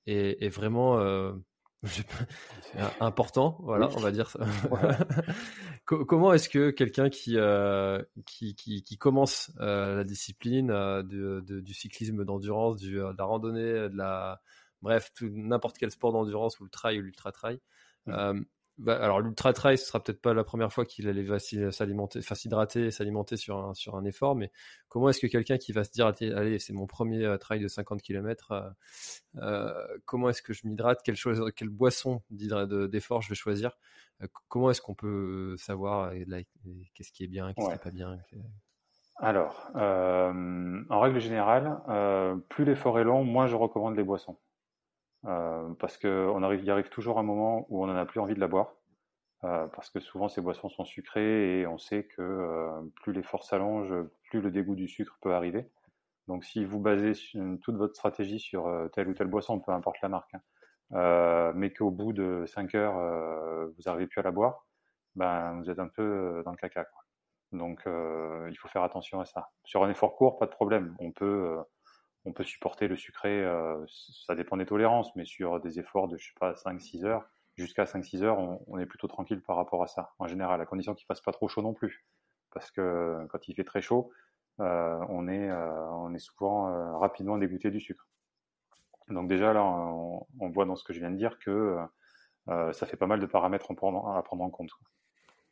[0.05, 1.33] est, est, vraiment euh,
[2.99, 4.39] important, voilà, on va dire ça.
[5.85, 11.41] Comment est-ce que quelqu'un qui, euh, qui, qui, qui, commence euh, la discipline euh, de,
[11.45, 14.41] de, du cyclisme d'endurance, de la randonnée, de la,
[14.81, 17.59] bref, n'importe quel sport d'endurance ou le trail ou l'ultra trail,
[18.05, 18.43] mmh.
[18.79, 21.27] Bah, alors l'ultra trail, ce sera peut-être pas la première fois qu'il allait
[21.71, 24.53] s'alimenter, enfin s'hydrater, s'alimenter sur un sur un effort, mais
[24.87, 27.67] comment est-ce que quelqu'un qui va se dire allez c'est mon premier euh, trail de
[27.67, 28.69] 50 km, euh,
[29.41, 33.77] euh, comment est-ce que je m'hydrate, quelle chose, quelle boisson d'effort je vais choisir,
[34.47, 36.13] comment est-ce qu'on peut savoir
[36.95, 38.17] qu'est-ce qui est bien, qu'est-ce qui n'est pas bien.
[39.17, 41.81] Alors, en règle générale,
[42.47, 44.37] plus l'effort est long, moins je recommande les boissons.
[45.25, 48.35] Euh, parce qu'on arrive, y arrive toujours un moment où on n'en a plus envie
[48.35, 48.73] de la boire,
[49.43, 53.43] euh, parce que souvent ces boissons sont sucrées et on sait que euh, plus l'effort
[53.43, 53.93] s'allonge,
[54.29, 55.69] plus le dégoût du sucre peut arriver.
[56.27, 57.13] Donc si vous basez
[57.63, 60.31] toute votre stratégie sur telle ou telle boisson, peu importe la marque,
[60.91, 64.67] hein, mais qu'au bout de 5 heures, vous n'arrivez plus à la boire,
[65.15, 66.85] ben, vous êtes un peu dans le caca.
[66.85, 67.03] Quoi.
[67.51, 69.49] Donc il faut faire attention à ça.
[69.63, 70.95] Sur un effort court, pas de problème.
[70.99, 71.57] On peut
[72.25, 73.83] on peut supporter le sucré, euh,
[74.27, 77.85] ça dépend des tolérances, mais sur des efforts de, je sais pas, 5-6 heures, jusqu'à
[77.85, 81.05] 5-6 heures, on, est plutôt tranquille par rapport à ça, en général, à condition qu'il
[81.05, 82.05] fasse pas trop chaud non plus.
[82.51, 84.11] Parce que quand il fait très chaud,
[84.59, 88.07] euh, on, est, euh, on est souvent rapidement dégoûté du sucre.
[89.09, 91.77] Donc déjà, là, on, voit dans ce que je viens de dire que
[92.47, 94.71] ça fait pas mal de paramètres à prendre en compte.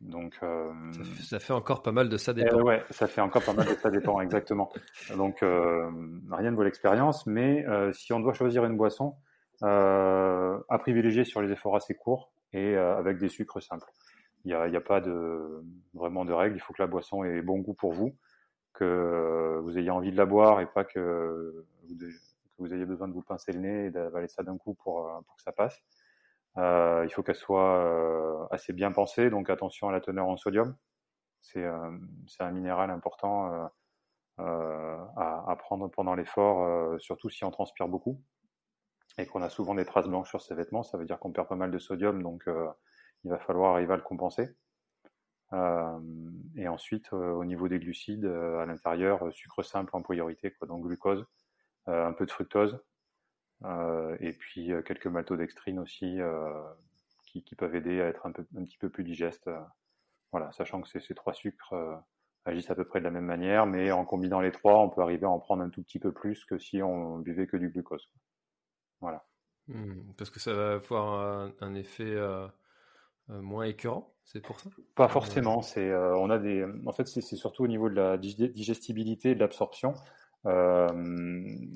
[0.02, 0.72] Donc, euh,
[1.24, 2.60] ça, fait encore pas mal de ça dépend.
[2.60, 4.72] Eh ouais, ça fait encore pas mal de ça dépend, exactement.
[5.16, 5.90] Donc, euh,
[6.30, 9.16] rien ne vaut l'expérience, mais euh, si on doit choisir une boisson,
[9.62, 13.90] à privilégier sur les efforts assez courts et avec des sucres simples.
[14.46, 15.64] Il n'y a, a, pas de
[15.96, 16.58] vraiment de règles.
[16.58, 18.16] Il faut que la boisson ait bon goût pour vous,
[18.74, 22.06] que vous ayez envie de la boire et pas que vous, que
[22.60, 25.36] vous ayez besoin de vous pincer le nez et d'avaler ça d'un coup pour, pour
[25.38, 25.82] que ça passe.
[26.58, 30.38] Euh, il faut qu'elle soit euh, assez bien pensée, donc attention à la teneur en
[30.38, 30.76] sodium.
[31.41, 31.91] C'est euh,
[32.39, 33.70] un minéral important
[34.38, 38.22] à, prendre pendant l'effort, surtout si on transpire beaucoup
[39.17, 40.84] et qu'on a souvent des traces blanches sur ses vêtements.
[40.84, 42.43] Ça veut dire qu'on perd pas mal de sodium, donc
[43.24, 44.56] il va falloir arriver à le compenser.
[45.54, 51.26] Et ensuite, au niveau des glucides, à l'intérieur, sucre simple en priorité, donc glucose,
[51.88, 52.80] un peu de fructose,
[53.63, 56.50] et puis euh, quelques maltodextrines aussi euh,
[57.26, 59.50] qui, qui, peuvent aider à être un, peu, un petit peu plus digeste.
[60.32, 61.76] voilà, sachant que ces trois sucres
[62.46, 65.02] agissent à peu près de la même manière, mais en combinant les trois, on peut
[65.02, 67.70] arriver à en prendre un tout petit peu plus que si on buvait que du
[67.70, 68.10] glucose.
[69.02, 69.26] Voilà.
[69.67, 72.15] Mmh, parce que ça va avoir un, effet
[73.28, 74.70] moins écœurant, c'est pour ça?
[74.96, 75.62] Pas forcément.
[75.62, 79.41] C'est, on a des, en fait, c'est surtout au niveau de la digestibilité et de
[79.41, 79.93] l'absorption.
[80.45, 80.88] Euh,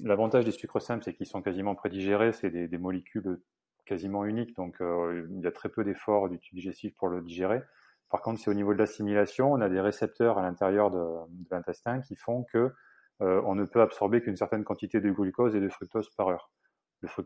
[0.04, 3.41] l'avantage des sucres simples, c'est qu'ils sont quasiment prédigérés, c'est des, molécules
[3.86, 7.21] quasiment uniques, donc euh, il y a très peu d'efforts du tube digestif pour le
[7.21, 7.62] digérer.
[8.10, 11.06] Par contre, c'est au niveau de l'assimilation, on a des récepteurs à l'intérieur de,
[11.50, 12.74] l'intestin qui font que
[13.21, 16.52] euh, on ne peut absorber qu'une certaine quantité de glucose et de fructose par heure.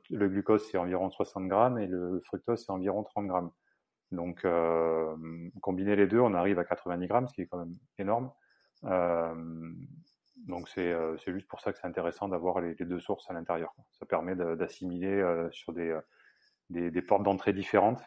[0.10, 3.52] Le, glucose, c'est environ 60 grammes et le fructose, c'est environ 30 grammes.
[4.12, 4.46] Donc,
[5.62, 8.32] combiner les deux, on arrive à 90 grammes, ce qui est quand même énorme.
[10.46, 13.74] Donc euh, c'est juste pour ça que c'est intéressant d'avoir les, deux sources à l'intérieur.
[13.94, 16.00] Ça permet d'assimiler euh, sur euh,
[16.70, 18.02] des, des, portes d'entrée différentes,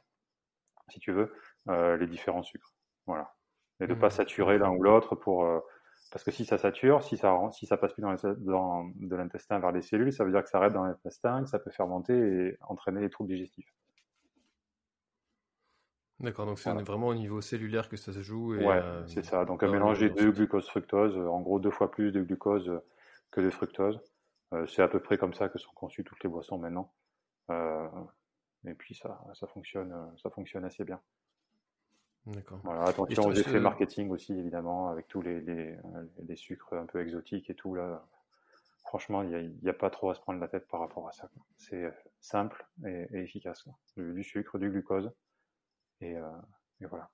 [0.89, 1.33] si tu veux,
[1.67, 2.73] les différents sucres.
[3.07, 3.35] Voilà.
[3.81, 4.11] Et de ne pas mmh.
[4.11, 5.47] saturer l'un ou l'autre pour
[6.11, 9.59] parce que si ça sature, si ça si ça passe plus dans, dans de l'intestin
[9.59, 12.15] vers les cellules, ça veut dire que ça reste dans l'intestin, que ça peut fermenter
[12.15, 13.73] et entraîner les troubles digestifs.
[16.21, 18.55] D'accord, donc c'est vraiment au niveau cellulaire que ça se joue.
[18.55, 19.45] Et, ouais, c'est ça.
[19.45, 22.81] Donc un mélange des deux glucose-fructose, en gros deux fois plus de glucose
[23.31, 24.01] que de fructose.
[24.67, 26.93] c'est à peu près comme ça que sont conçues toutes les boissons maintenant.
[27.51, 31.01] et puis ça, ça fonctionne, ça fonctionne assez bien.
[32.27, 32.61] D'accord.
[32.63, 37.49] Voilà, attention aux effets marketing aussi, évidemment, avec tous les, les, sucres un peu exotiques
[37.49, 37.75] et tout.
[37.75, 38.05] Là,
[38.83, 41.13] franchement, il n'y a, a, pas trop à se prendre la tête par rapport à
[41.13, 41.31] ça.
[41.57, 43.67] C'est euh, simple et, efficace.
[43.97, 45.11] Du, sucre, du glucose,
[46.01, 46.31] et, euh,
[46.89, 47.11] voilà.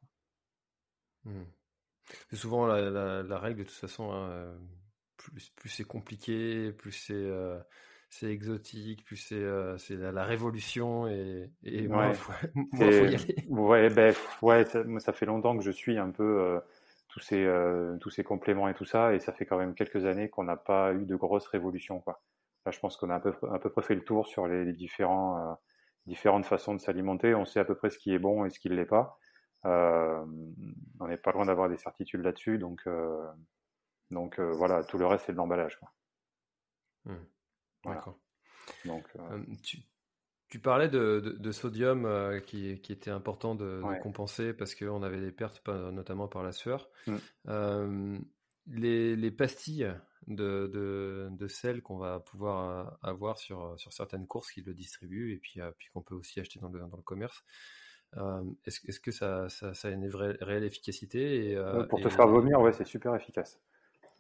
[1.25, 1.45] Hmm.
[2.31, 4.13] C'est souvent la, la, règle de toute façon.
[4.13, 4.59] Hein, euh,
[5.17, 7.31] plus, plus c'est compliqué, plus c'est
[8.15, 12.33] c'est exotique, plus c'est euh, la, révolution et, et moi, faut,
[12.77, 13.45] faut y aller.
[13.49, 16.61] Ouais, ben, ouais ça, ça, fait longtemps que je suis un peu euh,
[17.09, 20.05] tous, ces, euh, tous ces compléments et tout ça, et ça fait quand même quelques
[20.05, 21.99] années qu'on n'a pas eu de grosses révolutions.
[22.01, 22.23] Quoi.
[22.65, 24.73] Là, je pense qu'on a à peu, à peu près fait le tour sur les,
[24.73, 25.55] différents, euh,
[26.07, 27.35] différentes façons de s'alimenter.
[27.35, 29.19] On sait à peu près ce qui est bon et ce qui ne l'est pas.
[29.65, 32.87] on n'est pas loin d'avoir des certitudes là-dessus, donc,
[34.11, 35.79] donc voilà, tout le reste, c'est de l'emballage.
[37.05, 37.15] Mmh.
[37.85, 38.19] D'accord.
[38.85, 39.79] Donc, euh, tu,
[40.49, 45.21] tu, parlais de, de, sodium euh, qui, qui, était important de, compenser parce qu'on avait
[45.21, 46.89] des pertes, notamment par la sueur.
[47.07, 48.19] Mmh.
[48.67, 49.93] Les, les, pastilles
[50.27, 55.33] de, de, de sel qu'on va pouvoir avoir sur, sur certaines courses qui le distribuent
[55.33, 57.45] et puis, puis qu'on peut aussi acheter dans le, dans le commerce.
[58.65, 62.29] Est-ce est que ça, ça, ça, a une vraie, réelle efficacité et, Pour te faire
[62.29, 63.61] vomir, ouais, c'est super efficace.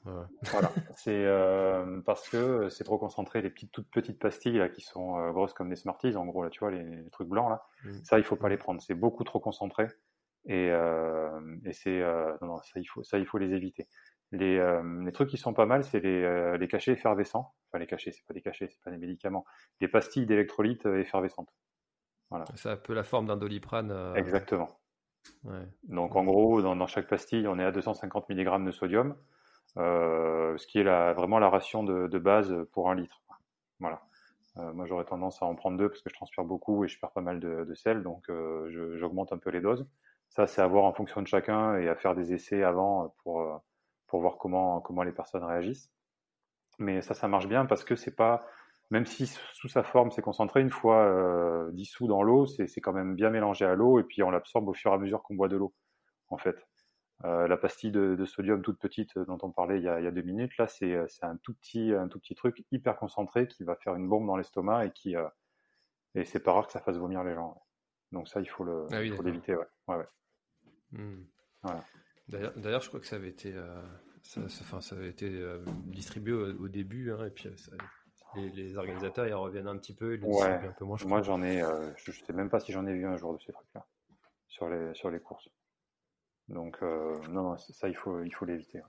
[0.04, 3.40] Voilà, c'est euh, parce que c'est trop concentré.
[3.40, 6.42] Les petites, toutes petites pastilles là qui sont euh, grosses comme des Smarties, en gros
[6.42, 7.92] là, tu vois les, trucs blancs là, mmh.
[8.04, 8.82] ça il faut pas les prendre.
[8.82, 9.86] C'est beaucoup trop concentré
[10.44, 12.00] et, euh, et c'est
[12.42, 13.88] non, non, ça il faut ça il faut les éviter.
[14.34, 17.54] Les, les trucs qui sont pas mal, c'est les, les cachets effervescents.
[17.68, 19.44] Enfin les cachets, c'est pas des cachets, c'est pas des médicaments.
[19.80, 21.54] Les pastilles d'électrolytes effervescentes.
[22.30, 22.44] Voilà.
[22.54, 24.14] Ça a un peu la forme d'un doliprane.
[24.16, 24.68] Exactement.
[25.44, 25.66] Ouais.
[25.84, 29.16] Donc en gros, dans, dans, chaque pastille, on est à 250 mg de sodium.
[29.76, 33.22] Euh, ce qui est la, vraiment la ration de, de, base pour un litre.
[33.80, 34.02] Voilà.
[34.56, 36.98] Euh, moi, j'aurais tendance à en prendre deux parce que je transpire beaucoup et je
[37.00, 39.86] perds pas mal de, de sel, donc euh, j'augmente un peu les doses.
[40.28, 43.62] Ça, c'est à voir en fonction de chacun et à faire des essais avant pour
[44.14, 45.90] pour voir comment comment les personnes réagissent.
[46.78, 48.46] Mais ça, ça marche bien parce que c'est pas
[48.92, 52.92] même si sous sa forme c'est concentré, une fois euh, dissous dans l'eau, c'est quand
[52.92, 55.34] même bien mélangé à l'eau et puis on l'absorbe au fur et à mesure qu'on
[55.34, 55.74] boit de l'eau,
[56.28, 56.64] en fait.
[57.24, 60.56] Euh, la pastille de, sodium toute petite dont on parlait il y a, deux minutes,
[60.58, 64.08] là, c'est un tout petit, un tout petit truc hyper concentré qui va faire une
[64.08, 65.26] bombe dans l'estomac et qui euh,
[66.14, 67.60] et c'est pas rare que ça fasse vomir les gens.
[68.12, 69.66] Donc ça, il faut le, ah l'éviter, ouais.
[69.88, 70.06] ouais,
[70.92, 71.24] hmm.
[72.56, 73.82] D'ailleurs, je crois que ça avait été, euh,
[74.22, 75.42] ça, ça, avait été
[75.86, 77.48] distribué au, début, hein, et puis
[78.54, 80.98] les, organisateurs ils reviennent un petit peu, un peu moins.
[81.06, 81.62] Moi, j'en ai,
[81.96, 83.86] je, sais même pas si j'en ai vu un jour de ces trucs-là
[84.48, 85.48] sur les sur les courses.
[86.48, 88.80] Donc, euh, non, ça, il faut il faut l'éviter.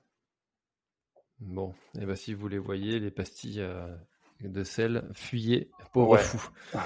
[1.39, 3.93] Bon, et eh ben, si vous les voyez, les pastilles euh,
[4.41, 6.49] de sel, fuyez, pauvre fou.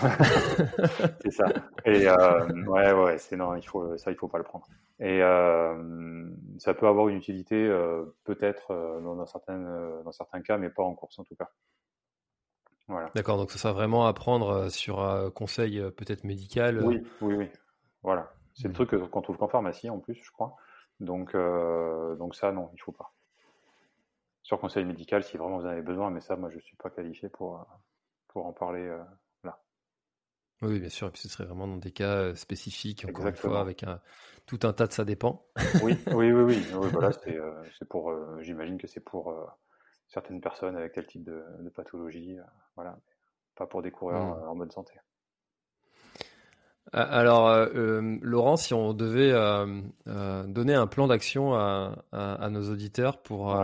[1.21, 1.45] c'est ça.
[1.85, 4.67] Et euh, ouais, ouais, c'est non, il faut ça, il faut pas le prendre.
[4.99, 5.21] Et
[6.59, 7.67] ça peut avoir une utilité,
[8.25, 11.49] peut-être dans, certaines, dans certains cas, mais pas en course en tout cas.
[12.87, 13.11] Voilà.
[13.15, 16.83] D'accord, donc ça sera vraiment à prendre sur un conseil peut-être médical.
[16.83, 17.49] Oui, oui, oui.
[18.03, 18.33] Voilà.
[18.55, 18.73] C'est le mm.
[18.73, 20.57] truc qu'on trouve qu'en pharmacie en plus, je crois.
[20.99, 23.13] Donc, euh, donc ça, non, il faut pas.
[24.43, 26.89] Sur conseil médical, si vraiment vous en avez besoin, mais ça, moi, je suis pas
[26.89, 27.65] qualifié pour,
[28.27, 28.99] pour en parler euh,
[29.43, 29.61] là.
[30.61, 33.35] Oui, bien sûr, et puis ce serait vraiment dans des cas euh, spécifiques, encore une
[33.35, 34.01] fois, avec un,
[34.49, 35.45] tout un tas de ça dépend.
[35.83, 36.65] oui, oui, oui, oui.
[36.91, 39.31] voilà, c'est pour, j'imagine que c'est pour
[40.07, 42.35] certaines personnes avec tel type de, pathologie,
[42.75, 42.97] voilà,
[43.55, 44.49] pas pour des coureurs mm.
[44.49, 44.93] en bonne santé.
[46.95, 49.33] Euh, alors, euh, euh, Laurent, si on devait
[50.05, 53.55] donner un plan d'action à, nos auditeurs pour,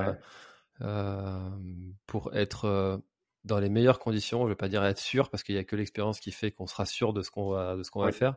[2.06, 3.02] pour être
[3.43, 5.63] dans les meilleures conditions, je ne vais pas dire être sûr, parce qu'il n'y a
[5.63, 8.12] que l'expérience qui fait qu'on sera sûr de ce qu'on va, de ce qu'on va
[8.12, 8.36] faire.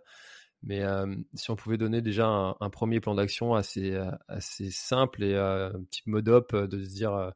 [0.63, 0.83] Mais
[1.35, 6.03] si on pouvait donner déjà un, premier plan d'action assez, assez simple et un petit
[6.07, 7.33] mode up de se dire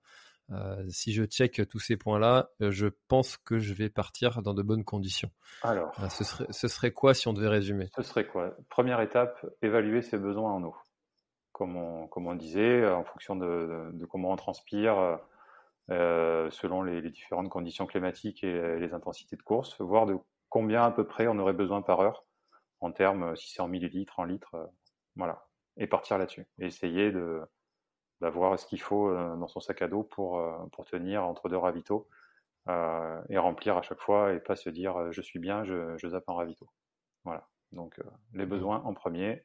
[0.53, 4.55] euh, si je check tous ces points-là, euh, je pense que je vais partir dans
[4.55, 5.31] de bonnes conditions.
[5.63, 7.89] Alors, euh, ce, serait, ce serait quoi si on devait résumer?
[7.97, 8.55] Ce serait quoi?
[8.69, 10.77] Première étape, évaluer ses besoins en eau.
[11.53, 15.19] Comme on, comme on disait, en fonction de, comment on transpire,
[15.89, 20.17] selon les, différentes conditions climatiques et les intensités de course, voir de
[20.49, 22.25] combien à peu près on aurait besoin par heure
[22.83, 24.71] en termes, si c'est en millilitres, en litres,
[25.17, 26.47] voilà, et partir là-dessus.
[26.59, 27.43] Et essayer de,
[28.21, 31.49] d'avoir ce qu'il faut euh, dans son sac à dos pour, euh, pour tenir entre
[31.49, 32.09] deux ravitaux
[32.69, 36.09] euh, et remplir à chaque fois et pas se dire je suis bien, je, je
[36.09, 36.69] zappe un ravito.
[37.25, 37.49] Voilà.
[37.73, 38.01] Donc
[38.35, 39.45] les mmh besoins en premier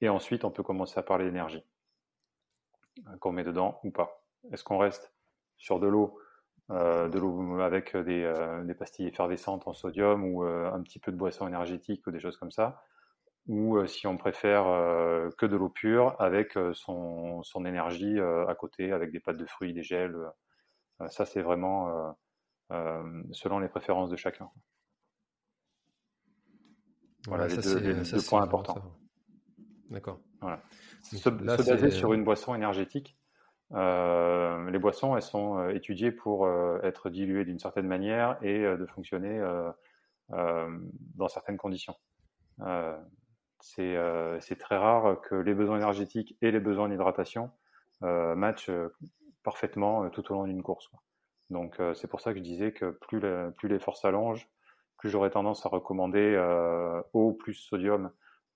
[0.00, 1.64] Et ensuite, on peut commencer à parler d'énergie
[3.20, 4.22] qu'on met dedans ou pas.
[4.52, 5.14] Est-ce qu'on reste
[5.56, 6.18] sur de l'eau,
[6.72, 8.32] de l'eau avec des,
[8.64, 12.36] des, pastilles effervescentes en sodium ou un petit peu de boisson énergétique ou des choses
[12.36, 12.82] comme ça
[13.48, 18.20] ou euh, si on préfère euh, que de l'eau pure avec euh, son, son énergie
[18.20, 20.16] à côté, avec des pâtes de fruits, des gels.
[21.08, 22.16] ça, c'est vraiment
[23.32, 24.48] selon les préférences de chacun.
[27.26, 28.82] Voilà les, deux, points importants.
[29.90, 30.18] D'accord.
[30.40, 30.60] Voilà.
[31.02, 33.16] Se, baser sur une boisson énergétique,
[33.72, 36.48] les boissons, elles sont étudiées pour
[36.82, 39.42] être diluées d'une certaine manière et de fonctionner
[40.28, 41.94] dans certaines conditions.
[43.88, 47.50] Euh, c'est très rare que les besoins énergétiques et les besoins d'hydratation
[48.02, 48.88] euh, matchent euh,
[49.44, 50.90] parfaitement tout au long d'une course.
[51.50, 53.20] Donc c'est pour ça que je disais que plus,
[53.56, 54.48] plus les forces s'allongent,
[54.96, 56.38] plus j'aurais tendance à recommander
[57.12, 58.10] eau plus sodium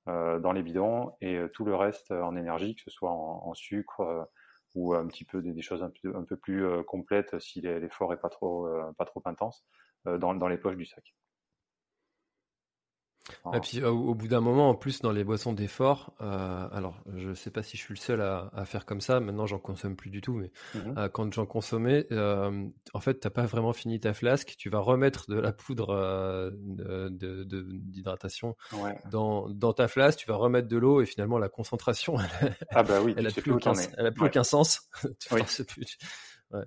[0.06, 4.30] dans les bidons et tout le reste en énergie, que ce soit en, sucre
[4.76, 8.68] ou un petit peu des, choses un peu, plus complètes si l'effort est pas trop,
[8.96, 9.66] pas trop intense
[10.04, 11.14] dans les poches du sac.
[13.54, 17.34] Et puis au, bout d'un moment, en plus, dans les boissons d'effort, euh, alors je
[17.34, 19.96] sais pas si je suis le seul à, à faire comme ça, maintenant j'en consomme
[19.96, 23.72] plus du tout, mais mmh euh, quand j'en consommais, euh, en fait, t'as pas vraiment
[23.72, 26.52] fini ta flasque, tu vas remettre de la poudre
[27.10, 28.98] d'hydratation de, ouais.
[29.10, 32.82] dans, dans, ta flasque, tu vas remettre de l'eau et finalement la concentration, elle, ah
[32.82, 34.88] bah oui, elle, a plus, aucun, elle a plus aucun sens.
[35.20, 35.42] tu oui.
[35.68, 35.98] plus.
[36.52, 36.64] Ouais.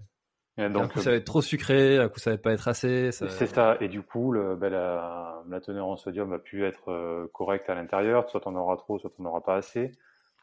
[0.67, 3.11] Donc, un coup, ça va être trop sucré, un coup, ça va pas être assez.
[3.11, 3.29] Ça...
[3.29, 3.77] C'est ça.
[3.79, 7.69] Et du coup, le, ben, la, la, teneur en sodium va plus être euh, correcte
[7.69, 8.29] à l'intérieur.
[8.29, 9.91] Soit on aura trop, soit on n'aura pas assez.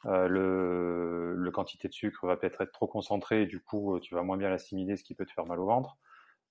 [0.07, 4.15] Euh, le, le, quantité de sucre va peut-être être trop concentrée et du coup, tu
[4.15, 5.97] vas moins bien l'assimiler, ce qui peut te faire mal au ventre.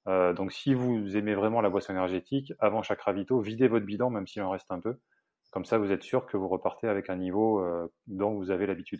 [0.08, 4.10] Euh, donc, si vous aimez vraiment la boisson énergétique, avant chaque ravito, videz votre bidon,
[4.10, 4.98] même s'il en reste un peu.
[5.52, 8.68] Comme ça, vous êtes sûr que vous repartez avec un niveau euh, dont vous avez
[8.68, 9.00] l'habitude.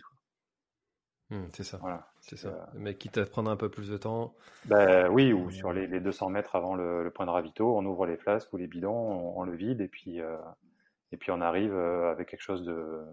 [1.30, 1.78] Mmh, c'est ça.
[1.78, 2.08] Voilà.
[2.28, 2.68] C'est ça.
[2.74, 4.34] Mais quitte à prendre un peu plus de temps.
[4.64, 7.86] Ben, oui, ou sur les, les 200 mètres avant le, le, point de ravito, on
[7.86, 10.36] ouvre les flasques ou les bidons, on, on le vide et puis, euh,
[11.12, 13.04] et puis on arrive euh, avec quelque chose de,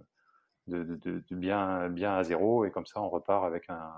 [0.65, 3.91] de, de, de, bien, bien à zéro et comme ça on repart avec un,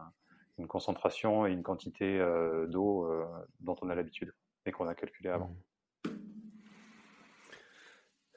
[0.58, 3.26] une concentration et une quantité euh, d'eau euh,
[3.62, 4.34] dont on a l'habitude
[4.66, 5.56] et qu'on a calculé avant.
[6.06, 6.10] Mmh.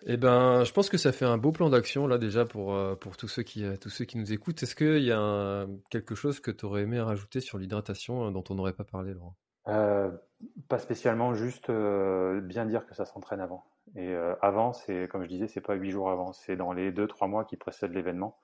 [0.06, 2.94] Eh ben, je pense que ça fait un beau plan d'action là déjà pour, euh,
[2.94, 4.62] tous, ceux qui, euh, tous ceux qui nous écoutent.
[4.62, 8.44] Est-ce qu'il y a quelque chose que tu aurais aimé rajouter sur l'hydratation euh, dont
[8.50, 9.34] on n'aurait pas parlé, Laurent?
[10.68, 13.66] Pas spécialement, juste bien dire que ça s'entraîne avant.
[13.96, 17.06] Et avant, c'est comme je disais, c'est pas huit jours avant, c'est dans les deux
[17.06, 18.38] trois mois qui précèdent l'événement.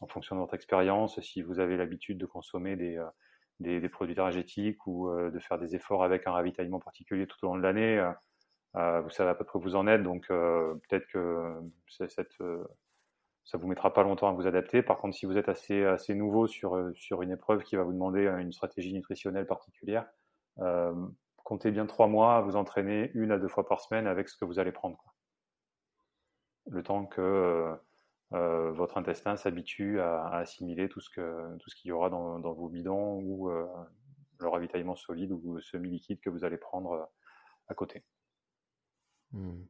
[0.00, 2.98] En fonction de votre expérience, si vous avez l'habitude de consommer des,
[3.60, 7.48] des, des, produits énergétiques ou de faire des efforts avec un ravitaillement particulier tout au
[7.48, 8.00] long de l'année
[8.74, 12.64] vous savez à peu près où vous en êtes, donc euh, peut-être que cette, euh,
[13.44, 14.82] ça vous mettra pas longtemps à vous adapter.
[14.82, 17.92] Par contre, si vous êtes assez, assez nouveau sur, sur une épreuve qui va vous
[17.92, 20.06] demander une stratégie nutritionnelle particulière,
[20.58, 20.94] euh,
[21.44, 24.36] comptez bien trois mois à vous entraîner une à deux fois par semaine avec ce
[24.36, 24.96] que vous allez prendre.
[24.96, 25.12] Quoi.
[26.70, 27.74] Le temps que
[28.32, 32.38] euh, votre intestin s'habitue à, assimiler tout ce que tout ce qu'il y aura dans,
[32.52, 33.66] vos bidons ou euh,
[34.38, 37.10] le ravitaillement solide ou semi-liquide que vous allez prendre
[37.68, 38.04] à côté.
[39.32, 39.62] Hmm.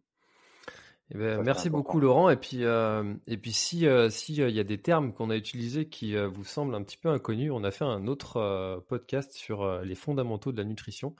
[1.14, 2.30] Eh ben, merci beaucoup Laurent.
[2.30, 5.36] Et puis, euh, et puis si euh, si il y a des termes qu'on a
[5.36, 8.80] utilisés qui euh, vous semblent un petit peu inconnus, on a fait un autre euh,
[8.88, 11.14] podcast sur euh, les fondamentaux de la nutrition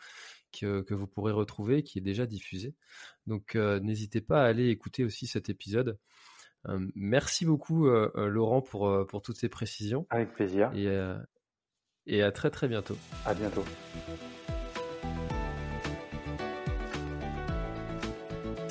[0.58, 2.74] que, que vous pourrez retrouver, qui est déjà diffusé.
[3.26, 5.98] Donc n'hésitez pas à aller écouter aussi cet épisode.
[6.94, 10.06] merci beaucoup Laurent pour pour toutes ces précisions.
[10.10, 10.70] Avec plaisir.
[10.74, 10.88] Et,
[12.06, 12.98] et à très très bientôt.
[13.24, 13.64] À bientôt.